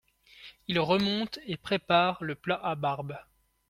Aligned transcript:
Il 0.67 0.79
remonte 0.79 1.37
et 1.45 1.57
prépare 1.57 2.23
le 2.23 2.33
plat 2.33 2.59
à 2.65 2.73
barbe. 2.73 3.15